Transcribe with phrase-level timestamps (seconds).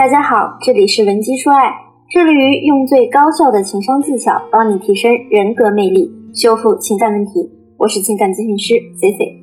[0.00, 1.74] 大家好，这里是文姬说爱，
[2.08, 7.50] 致力于用最高效的情商技巧帮你提升人格魅力，修复情感问题。
[7.76, 9.42] 我是情感咨询师 C C。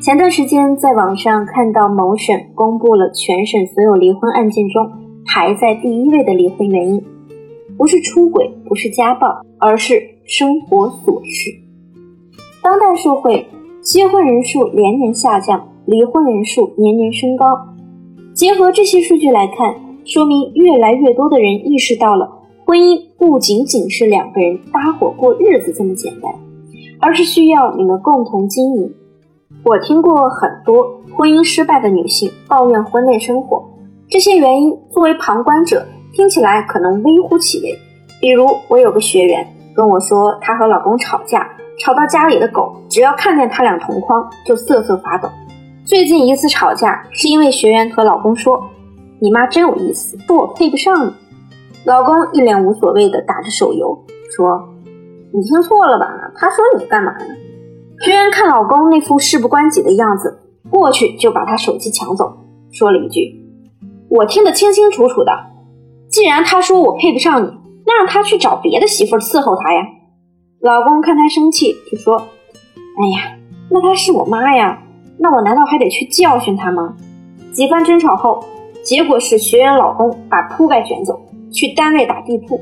[0.00, 4.88] 前段时间在网上看到某省公布了全省所有离婚案件中
[5.26, 7.04] 排在第一位的离婚原因，
[7.76, 9.26] 不是出轨，不是家暴，
[9.58, 11.50] 而是生活琐事。
[12.62, 13.44] 当代社会
[13.82, 17.66] 结婚人数连年下降，离婚人数年年升高。
[18.36, 19.74] 结合这些数据来看，
[20.04, 22.28] 说明越来越多的人意识到了，
[22.66, 26.30] 婚姻不仅仅是两个人搭伙过日子这么简单，
[27.00, 28.92] 而是需要你们共同经营。
[29.64, 33.64] 我听过很多婚姻失败的女性抱怨婚内生活，
[34.10, 37.78] 这些原因作为旁观者听起来可能微乎其微。
[38.20, 45.26] 比如，我有个学员跟我说，她和老公吵架，吵到家里的狗只要看见他俩同框就瑟瑟发抖。
[45.86, 48.70] 最近一次吵架，是因为学员和老公说
[49.22, 51.12] ：“你妈真有意思，说我配不上你。”
[51.86, 53.96] 老公一脸无所谓的打着手游，
[54.36, 54.68] 说
[55.32, 56.06] ：“你听错了吧？
[56.34, 57.26] 他说你干嘛呢？”
[58.04, 62.36] 学员看老公那副事不关己的样子，过去就把他手机抢走，
[62.72, 63.46] 说了一句
[64.10, 65.30] ：“我听得清清楚楚的，
[66.08, 67.46] 既然他说我配不上你，
[67.86, 69.82] 那让他去找别的媳妇伺候他呀。”
[70.60, 72.16] 老公看他生气，就说
[72.98, 73.36] ：“哎呀，
[73.70, 74.82] 那她是我妈呀。”
[75.18, 76.94] 那我难道还得去教训他吗？
[77.52, 78.44] 几番争吵后，
[78.84, 82.60] 结果是学员老公把铺盖卷走，去单位打地铺，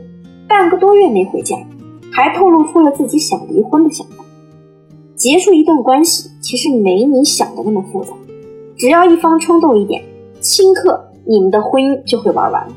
[0.48, 1.56] 半个多月没回家，
[2.12, 4.24] 还透露出了自己想离婚的想法。
[5.16, 8.12] 结束一段关系，其实没你想的那么复杂，
[8.76, 10.02] 只要一方冲动一点，
[10.40, 12.68] 顷刻你们的婚姻就会玩完。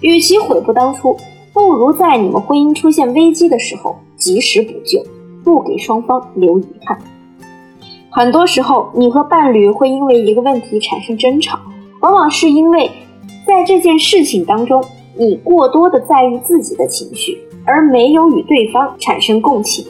[0.00, 1.16] 与其悔不当初，
[1.52, 5.02] 不如在你们婚姻出现危机的时候及时补救，
[5.42, 6.98] 不给双方留遗憾。
[8.16, 11.58] 很多时候，你和伴侣会因为一个问题产生争吵，
[11.98, 12.88] 往往是因为
[13.44, 14.84] 在这件事情当中，
[15.18, 19.84] 你过多的在意自己的情绪，而没有与对方产生共情。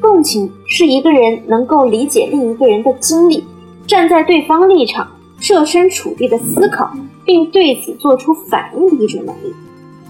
[0.00, 3.42] 共情是一个人能够理解另一个人的经历，
[3.88, 5.08] 站在对方立场，
[5.40, 6.92] 设身处地的思考，
[7.24, 9.52] 并对此做出反应的一种能力，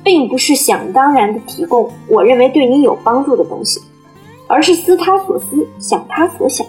[0.04, 3.80] 并不是想当然的提供我认为对你有帮助的东西，
[4.46, 6.66] 而是思他所思，想他所想。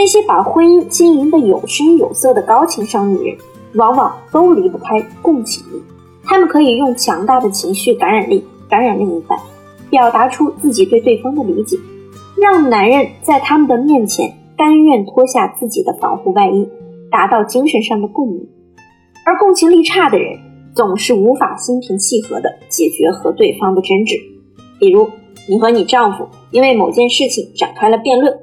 [0.00, 3.36] 那些把婚姻经营的有声有色的高情商女人，
[3.74, 5.82] 往往都离不开共情力。
[6.24, 9.38] 她们可以用强大的情绪感染力感染另一半，
[9.90, 11.76] 表达出自己对对方的理解，
[12.40, 16.66] 让男人在他们的面前甘愿脱下自己的防护外衣，
[17.10, 18.48] 达到精神上的共鸣。
[19.26, 20.38] 而共情力差的人，
[20.74, 24.16] 总是无法心平气和地解决和对方的争执。
[24.78, 25.10] 比如，
[25.46, 28.34] 你和你丈夫因为某件事情展开了辩论。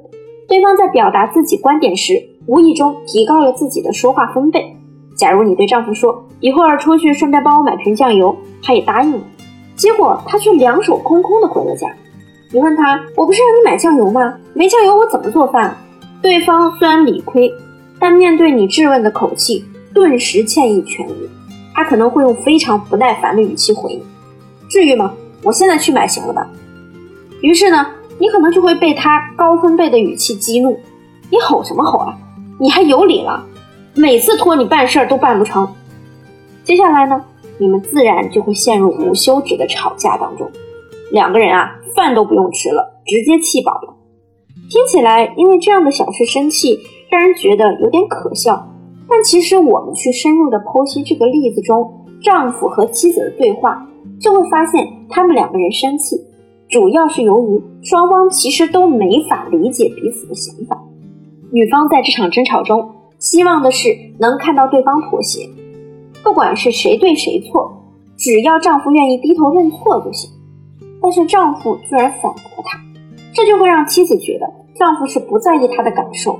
[0.48, 2.14] 对方在表达自己观点时，
[2.46, 4.74] 无意中提高了自己的说话分贝。
[5.14, 9.20] 假如你对丈夫说：“一会儿出去顺便帮我买瓶酱油”，他也答应了。
[9.76, 11.86] 结果他却两手空空的回了家。
[12.50, 14.38] 你问他：“我不是让你买酱油吗？
[14.54, 15.76] 没酱油我怎么做饭？”
[16.22, 17.52] 对方虽然理亏，
[18.00, 21.12] 但面对你质问的口气，顿时歉意全无。
[21.74, 24.02] 他可能会用非常不耐烦的语气回你
[24.70, 25.12] ：“至于吗？
[25.42, 26.48] 我现在去买行了吧？”
[27.42, 27.86] 于是呢？
[28.18, 30.78] 你可能就会被他高分贝的语气激怒，
[31.30, 32.18] 你吼什么吼啊？
[32.58, 33.44] 你还有理了？
[33.94, 35.68] 每次托你办事儿都办不成。
[36.64, 37.24] 接下来呢，
[37.58, 40.50] 你们自然就会陷入无休止的吵架当中，
[41.10, 43.94] 两个人啊，饭都不用吃了，直接气饱了。
[44.68, 46.78] 听起来因为这样的小事生气，
[47.10, 48.68] 让人觉得有点可笑。
[49.08, 53.88] 但其实我们去深入的剖析这个例子中丈夫和妻子的对话，
[54.20, 56.20] 就会发现他们两个人生气。
[56.70, 60.78] 主要是由于双方其实都没法理解彼此的想法，
[61.50, 63.88] 女方在这场争吵中希望的是
[64.20, 65.48] 能看到对方妥协，
[66.22, 67.84] 不管是谁对谁错，
[68.18, 70.30] 只要丈夫愿意低头认错就行。
[71.00, 72.78] 但是丈夫居然反驳她，
[73.32, 76.38] 这就会让妻子觉得丈夫是不在意她的感受。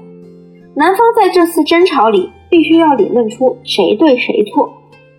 [0.75, 4.71] 男方在这次争吵里必须要理论出谁对谁错，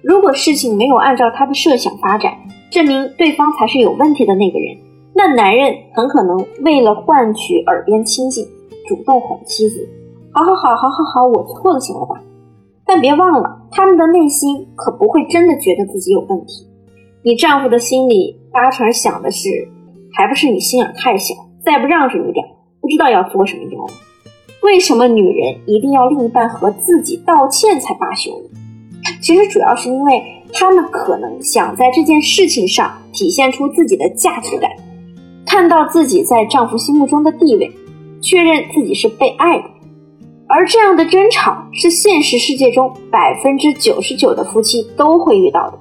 [0.04, 2.32] 如果事情没有按照他的设想发展，
[2.70, 4.78] 证明对方才是有问题的那个人。
[5.22, 8.48] 那男人很可能为了换取耳边清静，
[8.88, 9.86] 主动哄妻子
[10.32, 12.16] ：“好好好，好好好，我错了，行了吧？”
[12.88, 16.66] 但别忘了，他们的内心可不会真的觉得自己有问题。
[17.22, 19.50] 你丈夫的心里八成想的是：
[20.14, 22.46] 还不是你心眼太小，再不让着你点，
[22.80, 23.86] 不知道要作什么妖。
[24.64, 28.60] 为什么女人一定要另一半和自己道歉才罢休呢？
[29.22, 30.24] 其实主要是因为
[30.54, 34.72] 他们可能想在这件事情上体现出自己的价值感。
[35.60, 37.70] 看到自己在丈夫心目中的地位，
[38.22, 39.66] 确认自己是被爱的。
[40.48, 45.78] 而这样的争吵是现实世界中百分之九十九的夫妻都会遇到的。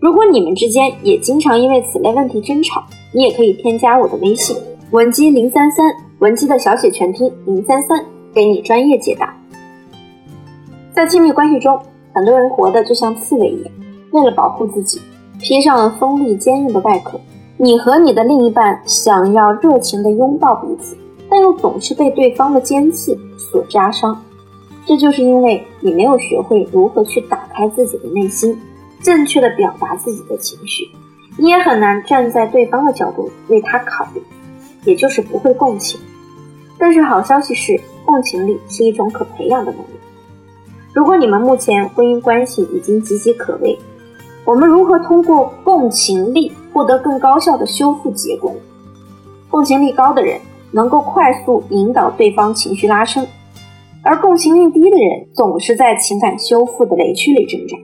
[0.00, 2.82] 如果你们之间也经常因为此类问题争吵，
[3.12, 4.56] 你也可以添加我的微信
[4.92, 8.02] 文姬零三三，文姬的小写全拼零三三，
[8.32, 9.36] 给你专业解答。
[10.90, 11.78] 在亲密关系中，
[12.14, 13.72] 很多人活得就像刺猬一样，
[14.12, 14.98] 为了保护自己，
[15.38, 17.20] 披上了锋利坚硬的外壳。
[17.60, 20.96] 你和你的另一半想要热情地拥抱彼此，
[21.28, 24.16] 但又总是被对方的尖刺所扎伤。
[24.86, 28.56] 这就是因为你没有学会如何去打开自己的内心，
[29.02, 30.88] 正确的表达自己的情绪。
[31.36, 34.22] 你也很难站在对方的角度为他考虑，
[34.84, 35.98] 也就是不会共情。
[36.78, 39.98] 但是好消息是，共情力是一种可培养的能力。
[40.94, 43.76] 如果你们目前婚姻关系已经岌岌可危，
[44.44, 48.54] 我们如何通过共情力获得更高效的修复结果？
[49.50, 50.38] 共情力高的人
[50.70, 53.26] 能够快速引导对方情绪拉升，
[54.04, 57.76] 而共情力低的人总是在情感修复的雷区里挣扎。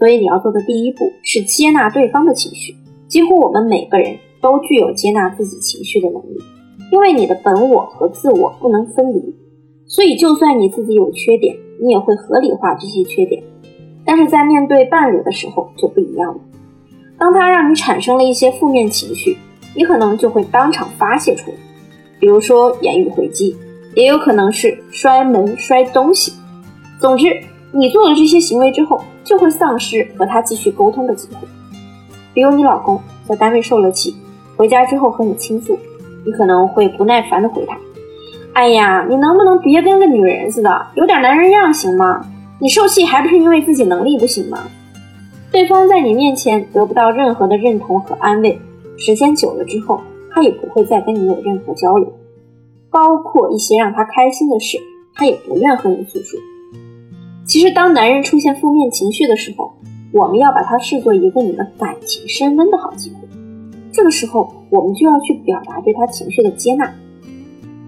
[0.00, 2.74] 所以你要做的第一步是接纳对方的情绪。
[3.06, 6.42] 几乎我们每个人都具有接纳自己情绪的能力，
[6.90, 9.32] 因为你的本我和自我不能分离，
[9.86, 11.54] 所以就算你自己有缺点。
[11.80, 13.40] 你也会合理化这些缺点，
[14.04, 16.40] 但是在面对伴侣的时候就不一样了。
[17.24, 19.38] 当他让你产生了一些负面情绪，
[19.74, 21.56] 你可能就会当场发泄出来，
[22.20, 23.56] 比如说言语回击，
[23.94, 26.34] 也有可能是摔门、摔东西。
[27.00, 27.34] 总之，
[27.72, 31.48] 你做了这些行为之后，就会丧失和他继续沟通的机会。
[32.34, 34.14] 比如你老公在单位受了气，
[34.54, 35.78] 回家之后和你倾诉，
[36.26, 37.74] 你可能会不耐烦地回他。
[38.52, 42.20] 哎呀，你能不能别跟个女人似的，有点男人样行吗？
[42.58, 44.58] 你受气还不是因为自己能力不行吗？
[45.54, 48.58] 对方在你面前得不到任何的认同和安慰，
[48.96, 50.00] 时间久了之后，
[50.32, 52.12] 他也不会再跟你有任何交流，
[52.90, 54.78] 包括一些让他开心的事，
[55.14, 56.40] 他也不愿和你诉说。
[57.46, 59.70] 其实，当男人出现负面情绪的时候，
[60.12, 63.28] 我们要把它视作一个你们感情升温的好机会。
[63.92, 66.92] 这个时候，我们就要去表达对他情绪的接纳。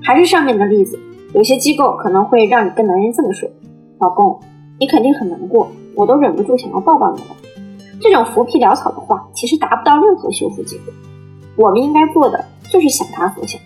[0.05, 0.97] 还是上面的例子，
[1.35, 3.51] 有些机构可能会让你跟男人这么说
[3.99, 4.39] ：“老公，
[4.79, 5.67] 你肯定很难过，
[5.97, 7.27] 我都忍不住想要抱抱你了。”
[8.01, 10.93] 这种浮皮潦草的话，其实达不到任何修复结果。
[11.57, 13.61] 我们应该做的就是想他所想，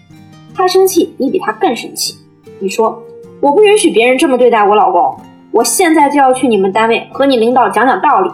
[0.54, 2.16] 他生气，你比他更生气。
[2.58, 3.02] 你说
[3.40, 5.16] 我不允许别人这么对待我老公，
[5.50, 8.30] 我现在就要去你们单位和你领导讲讲道理。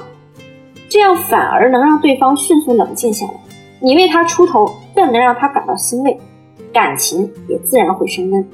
[0.89, 3.33] 这样反而能让对方迅速冷静下来，
[3.81, 6.19] 你为他出头，更能让他感到欣慰。
[6.73, 8.47] 感情也自然会升温。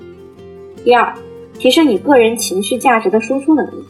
[0.84, 1.12] 第二，
[1.58, 3.84] 提升你个人情绪价值的输出能力。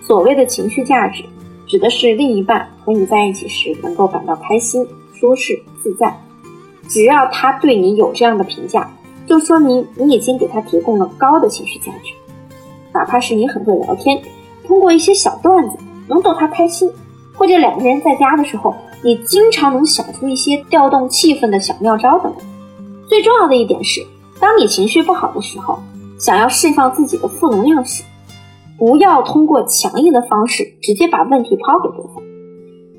[0.00, 1.22] 所谓的情绪价值，
[1.66, 6.16] 指的是另一半和你在一起时能够感到开心、舒适、自在。
[6.88, 8.88] 只要他对你有这样的评价，
[9.26, 12.12] 就说明你已经给他提供了高的情绪价值。
[12.92, 14.22] 哪怕是你很会聊天，
[14.64, 15.76] 通过一些小段子
[16.08, 16.90] 能逗他开心，
[17.34, 22.46] 或者两个人在家的时候，你经常能想出一些调动气氛的小妙招等等。
[23.08, 24.06] 最重要的一点是，
[24.40, 25.78] 当你情绪不好的时候，
[26.18, 28.02] 想要释放自己的负能量时，
[28.78, 32.22] 不要通过强硬的方式直接把问题抛给对方，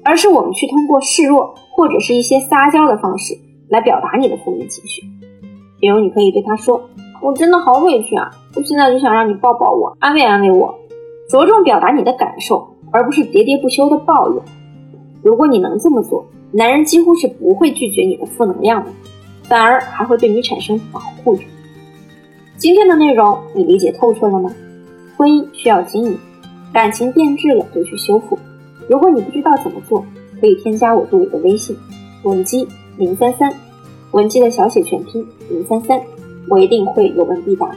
[0.03, 3.37] 而是我们去通过示弱或者是一些撒娇的方式
[3.69, 5.03] 来表达你的负面情绪。
[5.79, 6.89] 比如，你可以对他说
[7.21, 10.73] ：“我真的好委屈啊，我现在就想让你抱抱我，安慰安慰我。”
[11.29, 14.41] 着重表达你的感受，而不是喋喋不休的抱怨。
[15.21, 18.89] 如果你能这么做，男人几乎是不会拒绝你的负能量的。
[19.43, 21.39] 反而还会对你产生保护欲。
[22.57, 24.51] 今天的内容你理解透彻了吗？
[25.17, 26.17] 婚姻需要经营，
[26.71, 28.37] 感情变质了就去修复。
[28.87, 30.05] 如果你不知道怎么做，
[30.39, 31.75] 可以添加我助理的微信
[32.23, 33.51] 文姬零三三，
[34.11, 35.99] 文姬的小写全拼零三三，
[36.47, 37.69] 我一定会有问必答。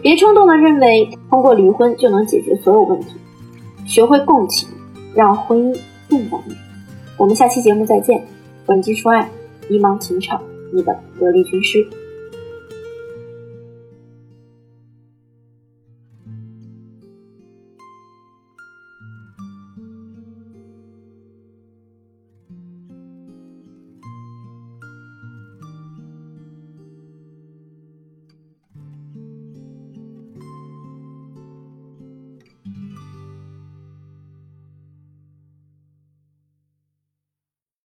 [0.00, 3.08] 别冲动的认为通过离婚就能解决所有问题，
[3.86, 4.68] 学会共情，
[5.14, 6.54] 让婚姻更完美。
[7.18, 8.24] 我们下期节目再见，
[8.66, 9.28] 文姬说爱，
[9.68, 10.40] 迷茫情场。
[10.72, 11.86] 你的得力军师。